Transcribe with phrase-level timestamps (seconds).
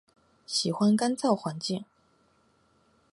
[0.47, 1.85] 喜欢干燥环境。